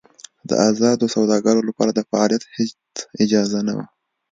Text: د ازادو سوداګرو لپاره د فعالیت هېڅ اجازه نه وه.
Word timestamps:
د 0.49 0.51
ازادو 0.69 1.05
سوداګرو 1.15 1.61
لپاره 1.69 1.91
د 1.93 1.99
فعالیت 2.09 2.43
هېڅ 2.55 2.71
اجازه 3.23 3.59
نه 3.67 3.73
وه. 3.77 3.85